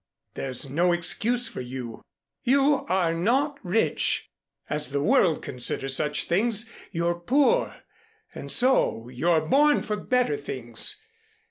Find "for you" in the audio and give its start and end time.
1.47-2.01